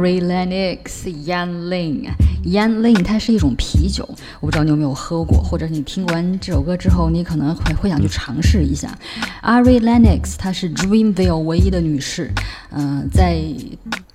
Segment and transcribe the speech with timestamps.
[0.00, 2.08] Ari Lennox、Yan Ling、
[2.46, 4.08] Yan Ling，它是一种啤酒，
[4.40, 8.98] 我不知道你有没有喝过，或者你听完这首歌之后，你可能会会想去尝试一下。
[9.42, 12.30] Ari Lennox，她是 Dreamville 唯一的女士，
[12.70, 13.42] 嗯、在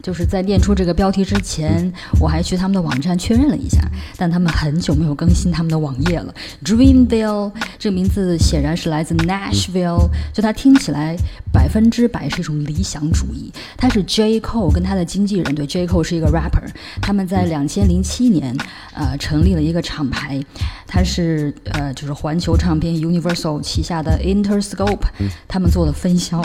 [0.06, 3.82] 就是在念出这个标题之前，我还去他们的网站确认了一下，
[4.18, 6.32] 但他们很久没有更新他们的网页了。
[6.64, 11.18] Dreamville 这个名字显然是来自 Nashville，就它听起来
[11.52, 13.52] 百分之百是一种理想主义。
[13.76, 16.70] 他是 J Cole 跟他的经纪人，对 J Cole 是一个 rapper，
[17.02, 18.56] 他们在两千零七年
[18.94, 20.40] 呃成立了一个厂牌，
[20.86, 25.08] 它是呃就是环球唱片 Universal 旗下的 Interscope，
[25.48, 26.44] 他们做的分销。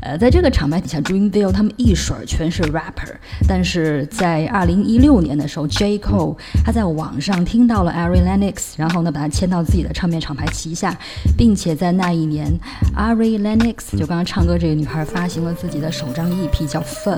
[0.00, 2.99] 呃，在这个厂牌底下，Dreamville 他们一水儿全是 rapper，
[3.46, 10.96] 但是在二零一六年的时候，J Cole 他在网上听到了 Ari Lennox，然后呢把他签到自己的唱片厂牌旗下，
[11.36, 12.52] 并且在那一年
[12.96, 17.16] ，Ari Lennox 就刚刚唱歌这个女孩发行了自己的首张 EP 叫《Fur》，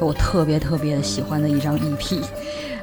[0.00, 2.20] 我特别特别喜欢的一张 EP。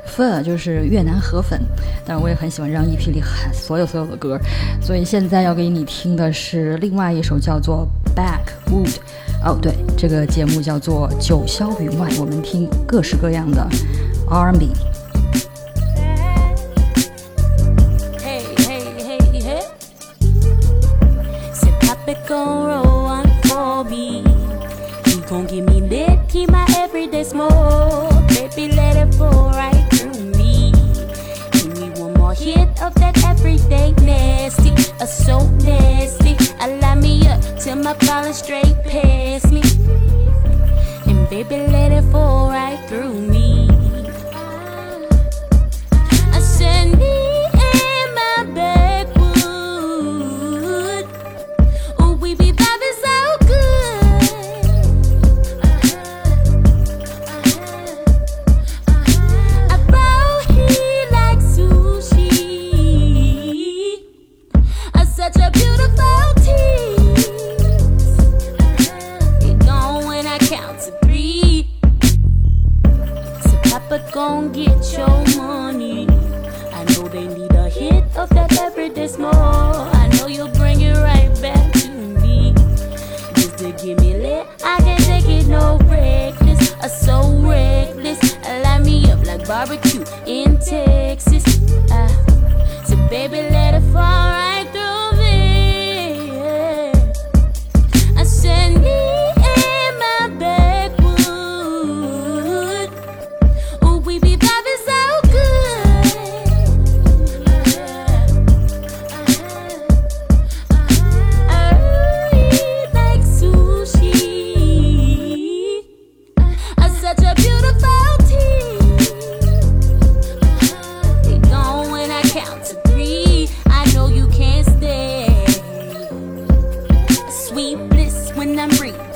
[0.07, 1.61] Fur 就是越南河粉，
[2.03, 4.39] 但是我也很喜欢这张 EP 里很所有所有的歌，
[4.81, 8.87] 所以现在要给你听的是另外一首叫做《Backwood》。
[9.45, 13.65] 哦，对，这个节目叫做《九霄云外》，我们听各式各样的
[14.29, 14.71] R&B。
[18.19, 18.83] Hey, hey,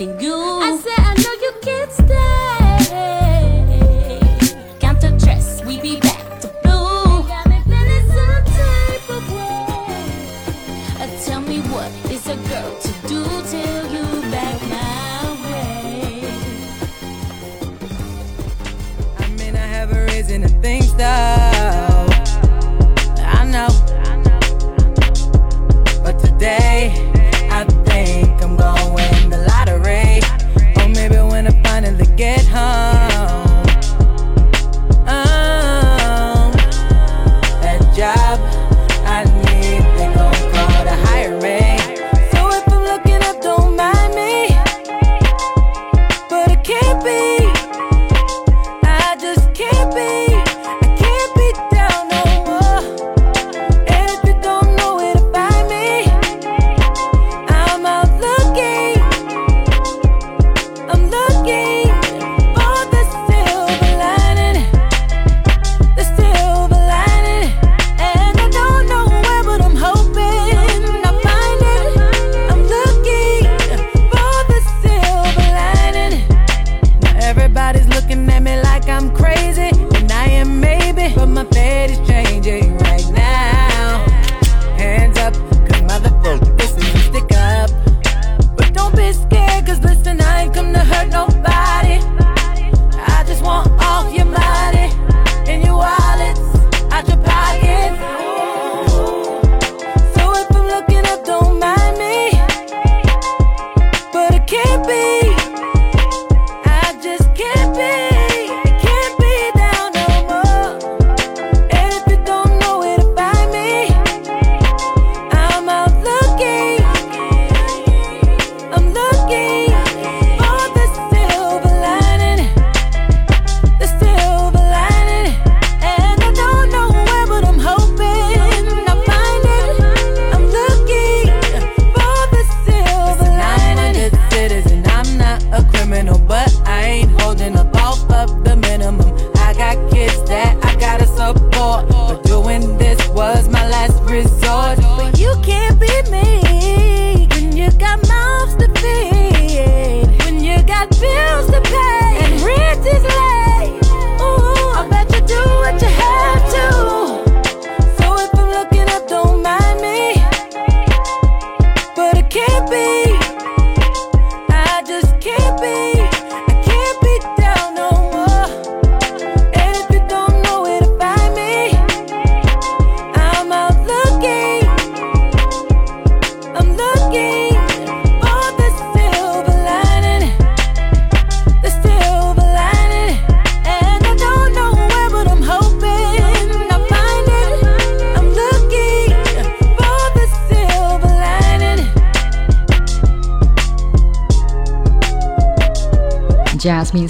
[0.03, 0.82] ating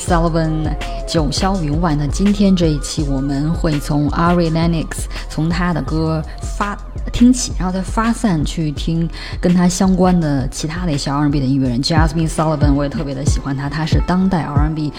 [0.05, 0.69] Sullivan，
[1.07, 2.05] 九霄云外呢。
[2.11, 6.21] 今天这一期我们会从 Ari Lennox 从他的歌
[6.57, 6.77] 发
[7.13, 11.81] 听起，然后再发散去听跟他相关的其他的一些 R&B 的音乐人。
[11.81, 14.91] Jasmine Sullivan 我也特别的喜欢他，他是当代 R&B。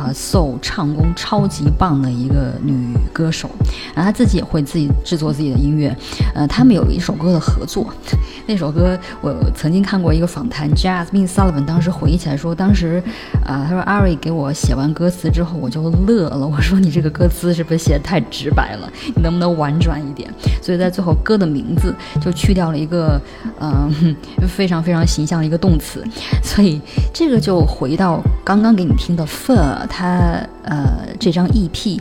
[0.00, 3.50] 啊，soul 唱功超级棒的一个女歌手，
[3.94, 5.94] 然后她自己也会自己制作自己的音乐。
[6.34, 7.86] 呃，他们有一首歌的合作，
[8.46, 13.02] 那首歌我曾经看过一个访谈，Jasmine Sullivan 当时回忆起来说，当时
[13.44, 16.46] 啊，他说 Ari 给我写完歌词之后，我就乐了。
[16.46, 18.90] 我说你这个歌词是不是写的太直白了？
[19.14, 20.32] 你能不能婉转一点？
[20.62, 23.20] 所以在最后歌的名字就去掉了一个
[23.60, 24.16] 嗯
[24.48, 26.02] 非常非常形象的一个动词，
[26.42, 26.80] 所以
[27.12, 29.89] 这个就回到刚刚给你听的 Fur。
[29.90, 32.00] 他呃，这张 EP，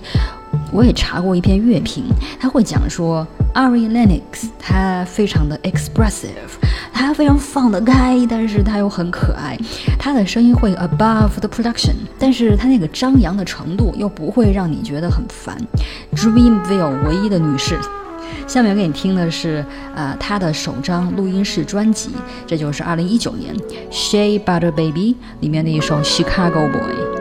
[0.71, 2.05] 我也查过一篇乐评，
[2.39, 6.51] 他会讲说，Ari Lennox 他非常的 expressive，
[6.93, 9.57] 他非常放得开，但是他又很可爱，
[9.97, 15.57] 他的声音会 above the production，但是他那个张扬的程度又不会让你觉得很烦。
[16.15, 17.79] Dreamville 唯一的女士，
[18.47, 19.65] 下面给你听的是
[19.95, 22.11] 呃他的首张录音室专辑，
[22.45, 23.55] 这就是二零一九年
[23.89, 27.18] She Butter Baby 里面的一首 Chicago Boy。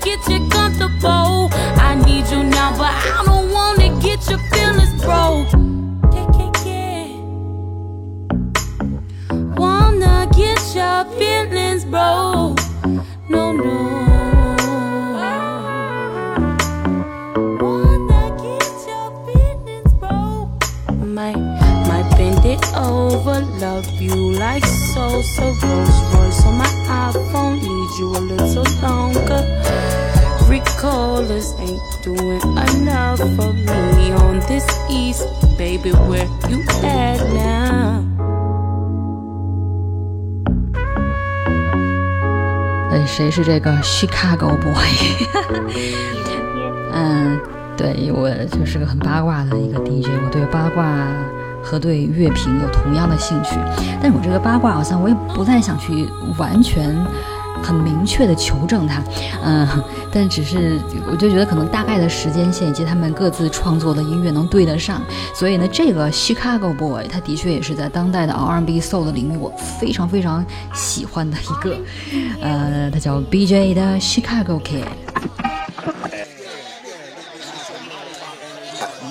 [0.00, 1.50] get you comfortable.
[1.52, 5.52] I need you now, but I don't wanna get your feelings broke.
[6.14, 7.06] Yeah, yeah, yeah.
[9.56, 12.58] Wanna get your feelings broke.
[13.28, 13.76] No, no.
[17.60, 20.50] Wanna get your feelings broke?
[21.04, 21.32] My,
[21.88, 25.22] my, bent it over, love you like so.
[25.22, 26.70] So rose Royce on my
[27.12, 29.09] iPhone, need you a little long.
[43.06, 44.72] 谁是这个 Chicago Boy？
[46.94, 47.38] 嗯，
[47.76, 51.06] 对我就是个很八卦的一个 DJ，我对八卦
[51.62, 53.56] 和对乐评有同样的兴趣，
[54.00, 56.08] 但是我这个八卦好像我也不太想去
[56.38, 56.96] 完全。
[57.62, 59.02] 很明确的求证他，
[59.44, 59.68] 嗯，
[60.12, 60.78] 但只是
[61.10, 65.02] 我就觉得可能大概的时间线以及他们各自创作的音乐能对得上，
[65.34, 71.76] 所以呢，这个 Chicago Boy 他的确也是在当代的 R&B Soul 的领域我非常非常喜欢的一个，
[72.40, 74.84] 呃，他叫 BJ 的 Chicago Kid。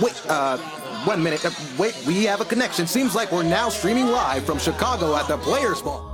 [0.01, 0.57] Wait, uh,
[1.05, 1.43] one minute.
[1.43, 2.87] Uh, wait, we have a connection.
[2.87, 6.08] Seems like we're now streaming live from Chicago at the Players Ball.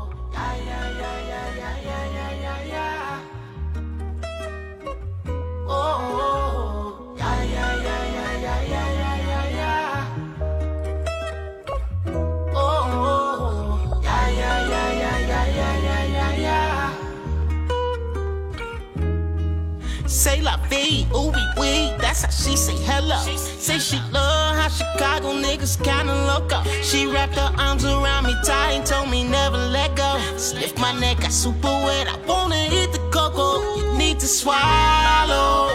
[20.07, 23.17] Say la vie, ooh wee wee, that's how she say hello.
[23.37, 26.63] Say she love how Chicago niggas kinda loco.
[26.81, 30.19] She wrapped her arms around me tight and told me never let go.
[30.37, 32.55] Sniff my neck, got super wet, I wanna.
[32.71, 32.87] You
[34.15, 35.69] need to swallow.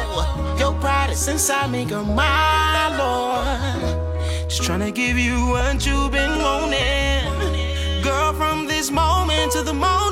[0.58, 4.48] Your pride is inside me, girl, my lord.
[4.48, 8.02] Just tryna give you what you've been wanting.
[8.02, 10.09] Girl, from this moment to the morning.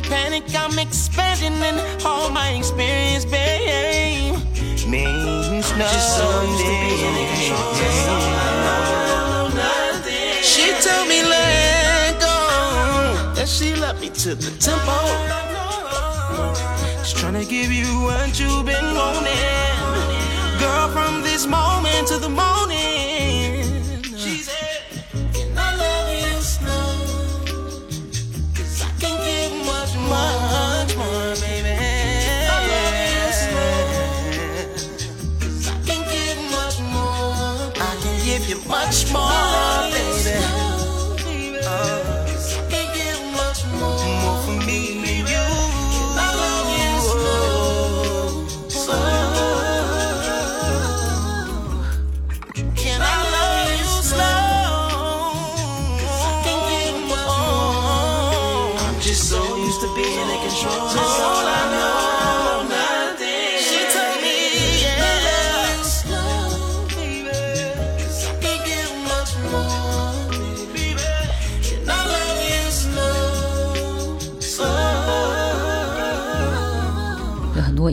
[0.00, 0.44] Can't panic.
[0.54, 4.36] I'm expanding and all my experience, babe.
[4.88, 5.90] Means nothing.
[10.42, 13.34] She told me let go.
[13.34, 14.98] That she left me to the tempo.
[16.98, 19.36] Just tryna give you what you've been wanting.
[20.58, 22.69] Girl, from this moment to the morning.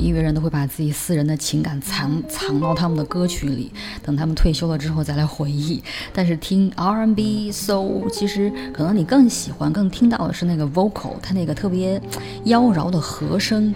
[0.07, 3.69] 音乐人都会把自己私人的情感藏藏到他们的歌曲里，
[4.01, 5.83] 等他们退休了之后再来回忆。
[6.13, 12.01] 但是听 R&B、so，其实可能你更喜欢、更听到的是那个 vocal，它那个特别
[12.45, 13.75] 妖娆的和声。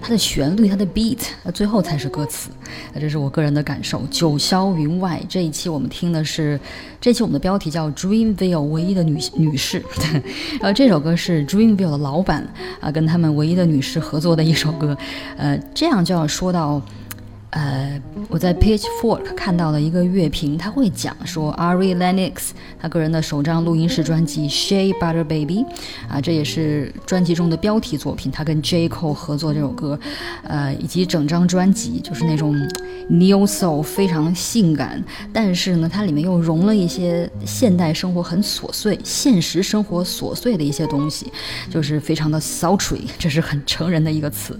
[0.00, 2.50] 它的旋律，它的 beat，那最后才是歌词。
[2.92, 4.02] 那这是我个人的感受。
[4.10, 6.58] 九霄云外这一期我们听的是，
[7.00, 9.84] 这期我们的标题叫 Dreamville 唯一的女女士。
[10.60, 12.46] 然后这首歌是 Dreamville 的老板
[12.80, 14.96] 啊跟他们唯一的女士合作的一首歌。
[15.36, 16.80] 呃，这样就要说到。
[17.50, 25.64] 呃，我在 Pitchfork 看到了一个乐评，他会讲说 Ari Lennox 他个人的首张录音室专辑《Shea Butter Baby》，
[26.08, 28.88] 啊，这也是专辑中的标题作品，他跟 J.
[28.88, 29.98] Cole 合作这首歌，
[30.44, 32.56] 呃，以及整张专辑就是那种
[33.10, 41.26] Neo Soul 非常性感，但是呢，它里面又融了一些现代生活很琐碎、现实生活琐碎的一些东西，
[41.68, 44.56] 就是非常的 sultry，这是很成人的一个词，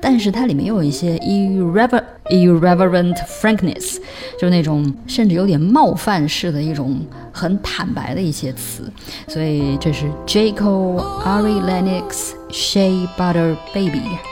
[0.00, 3.98] 但是它里面又有一些 irrever irreverent frankness，
[4.38, 7.00] 就是那种甚至有点冒犯式的一种
[7.32, 8.90] 很坦白的一些词，
[9.28, 14.31] 所以这是 Jacob、Ari Lennox、Shea Butter Baby。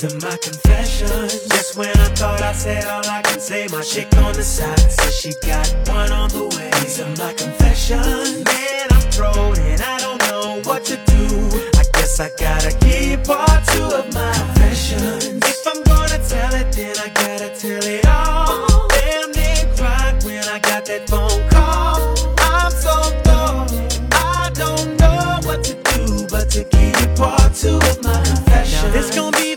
[0.00, 1.48] These are my confessions.
[1.48, 4.78] Just when I thought I said all I can say, my chick on the side
[4.78, 6.70] says she got one on the way.
[6.82, 8.44] These are my confessions.
[8.44, 11.50] Man, I'm thrown and I don't know what to do.
[11.74, 15.42] I guess I gotta keep part two of my confessions.
[15.42, 18.86] If I'm gonna tell it, then I gotta tell it all.
[18.90, 22.14] Damn, they cried when I got that phone call.
[22.38, 22.94] I'm so
[23.26, 23.66] thrown.
[24.12, 28.86] I don't know what to do but to give part two of my confession.
[28.86, 29.47] Now this gon' be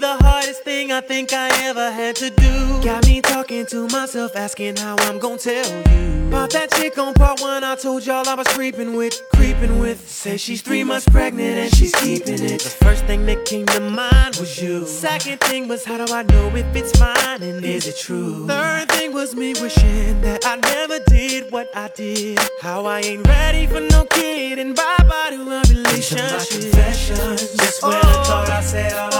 [2.01, 2.83] had to do.
[2.83, 6.27] Got me talking to myself, asking how I'm gon' tell you.
[6.29, 10.09] About that chick on part one, I told y'all I was creeping with, creeping with.
[10.09, 12.61] Say she's three months pregnant and she's keeping it.
[12.61, 14.85] The first thing that came to mind was you.
[14.87, 18.47] Second thing was how do I know if it's mine and is it true?
[18.47, 22.39] Third thing was me wishing that I never did what I did.
[22.61, 26.61] How I ain't ready for no kid and bye bye to a relationship.
[27.59, 28.23] Just when I oh.
[28.23, 29.10] thought I said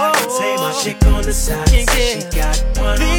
[1.22, 3.11] on the side said she got one.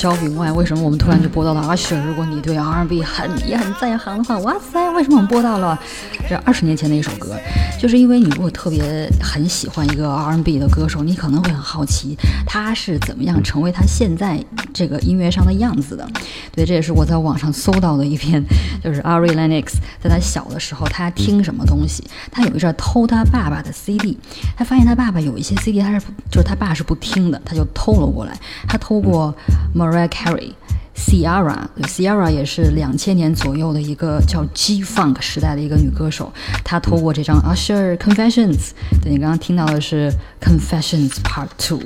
[0.00, 5.78] 小品外，为什么我们突然就播到了阿雪 如果你对 R&B 很也很在行的话，哇塞，为什么我们播到了
[6.26, 7.36] 这二十年前的一首歌？
[7.78, 16.08] 就是因为你如果特别很喜欢一个 R&B 的歌手，你可能会很好奇他是怎么样成为他现在这个音乐上的样子的。
[16.52, 18.44] 对，这也是我在网上搜到的一篇，
[18.82, 24.18] 就是 Ari Lennox 在他小的时候他听什么东西，他有一阵偷他爸爸的 CD，
[24.56, 29.34] 他发现他爸爸有一些 CD 他是就是他爸是不听的，他就偷了过来，他偷过
[29.74, 30.52] Mariah Carey。
[30.92, 36.30] Ciara，对，Ciara 也是两千年左右的一个叫 G Funk 时代的一个女歌手，
[36.62, 41.80] 她透过这张 Usher Confessions，对你刚刚听到的是 Confessions Part Two，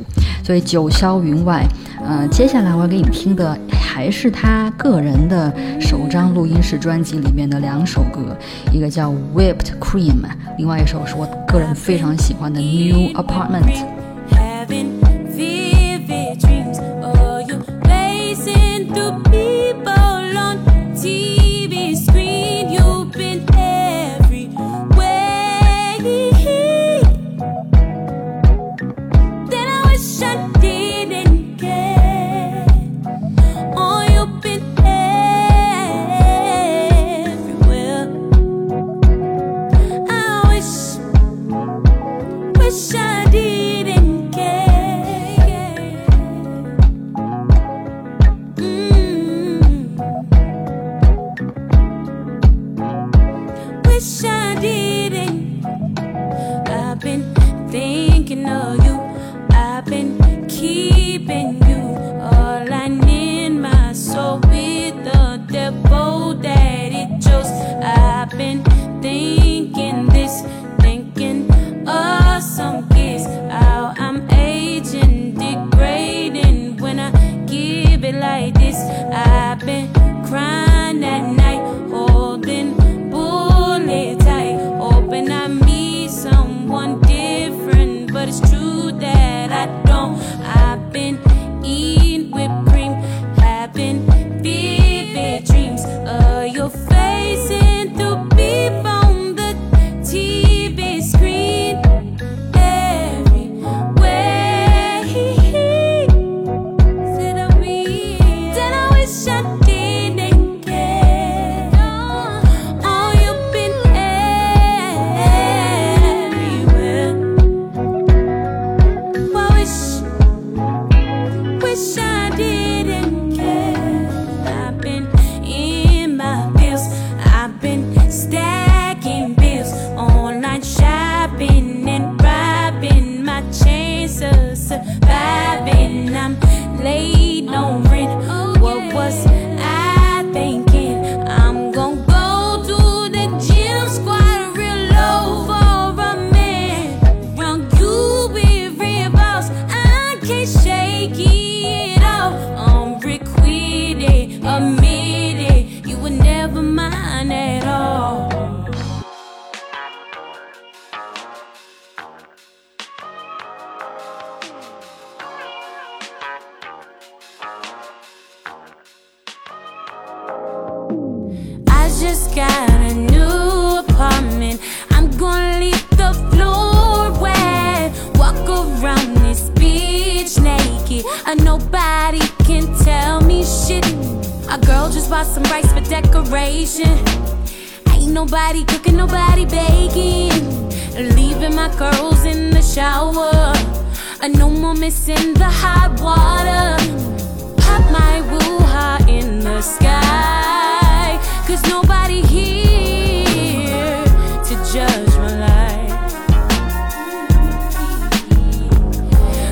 [0.45, 1.67] 所以九霄云外，
[2.07, 8.37] 呃，接下来我要给你听的还是他个人的首张录音室专辑里面的两首歌，
[8.71, 10.23] 一个叫 Whipped Cream，
[10.59, 13.94] 另外一首是我个人非常喜欢的 New Apartment。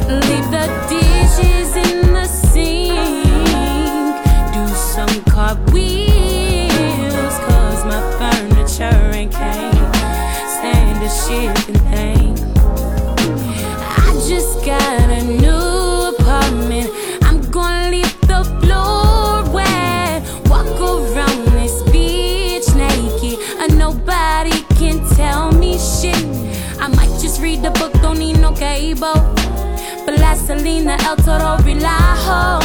[0.08, 1.11] Leave the deep
[30.72, 32.62] Selena, El Toro, Relajo.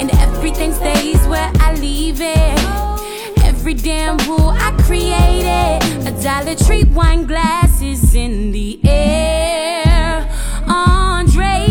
[0.00, 3.44] And everything stays where I leave it.
[3.44, 6.06] Every damn rule I created.
[6.06, 10.26] A Dollar Tree wine glass is in the air.
[10.66, 11.68] Andre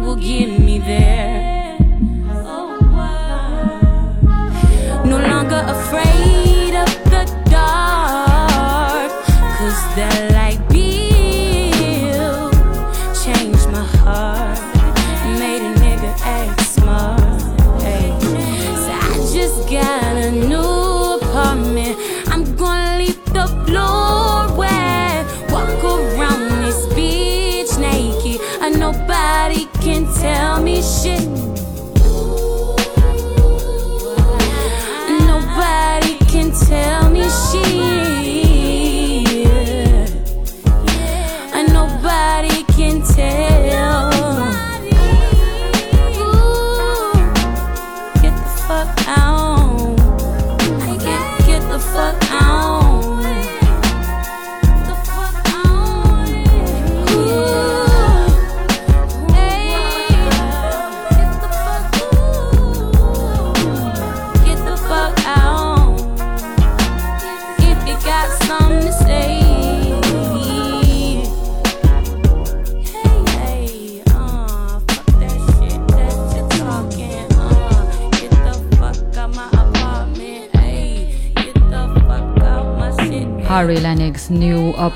[0.00, 1.76] will get me there.
[5.04, 6.41] No longer afraid.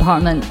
[0.07, 0.45] Apartment，。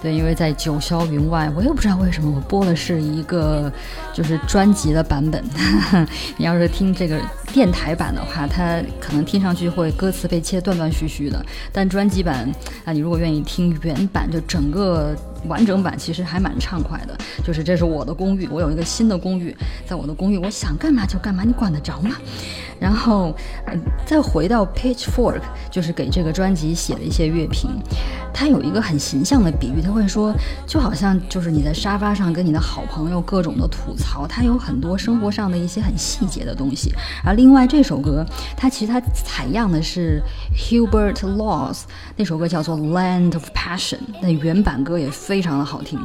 [0.00, 3.72] 对，因为在九霄云外，我也不知道为什么我播的是一个
[4.12, 5.42] 就是专辑的版本。
[6.38, 7.20] 你要是听这个
[7.52, 12.48] 电台版的话，它可能听上去会歌词被切断断续续的，但专辑版
[12.84, 17.16] 啊，你如果愿意听原版，就整个完整版其实还蛮畅快的。
[17.44, 22.16] 就是这是我的公寓，我有一个新的公寓，在我的公寓，我想干嘛就干嘛，你管得着吗？
[22.80, 23.32] 然后，
[23.64, 23.74] 呃、
[24.04, 27.70] 再回到 Pitchfork，就是给这个专辑写了一些乐评。
[28.34, 30.34] 他有一个很形象的比喻，他会说，
[30.66, 36.92] 就好像就是你在沙发上跟你的好朋友各种的吐槽，他有很多生活上的一些很细节的东西。
[37.22, 38.26] 而另外这首歌，
[38.56, 40.20] 它其实它采样的是
[40.56, 41.82] Hubert Laws
[42.16, 45.98] 那首歌叫做《Land of Passion》，那原版歌也非非常的好听。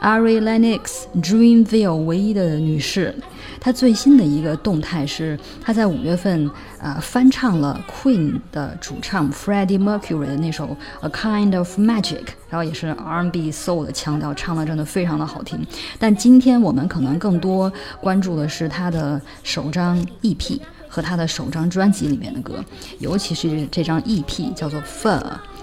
[0.00, 3.12] Ari Lennox Dreamville 唯一的女士，
[3.60, 6.48] 她最新的一个动态是，她在五月份
[6.80, 15.58] 呃翻唱了 Queen 的主唱 Freddie Mercury 的那首 A Kind of Magic，然后也是 R&B Soul 的腔调，唱的真的非常的好听。
[15.98, 22.64] 但今天我们可能更多关注的是她的首张 EP 和她的首张专辑里面的歌，
[23.00, 25.20] 尤其是这张 EP 叫做 Fur。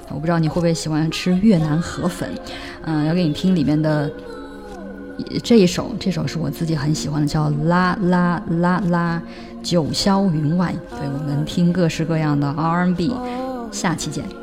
[0.10, 2.30] 我不知道你会不会喜欢吃越南河粉，
[2.84, 4.12] 嗯，要给你听里面的
[5.44, 9.22] 这一首，这首是我自己很喜欢的，叫啦啦啦啦，
[9.62, 10.74] 九霄云外。
[10.90, 13.14] 对我们听各式各样的 R&B，
[13.72, 14.39] 下期见。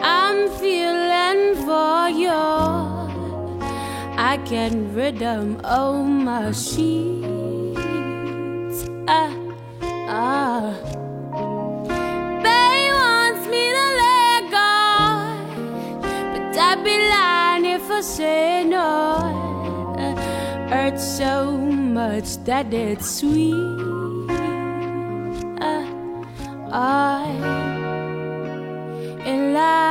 [0.02, 2.40] I'm feeling for you.
[4.32, 7.28] I can rhythm all my sheets.
[9.10, 9.34] Ah,
[10.08, 10.72] ah.
[12.46, 14.72] Bae wants me to let go,
[16.32, 18.88] but I'd be lying if I say no.
[20.70, 23.99] Hurts so much that it's sweet.
[26.72, 27.26] I
[29.26, 29.89] in life.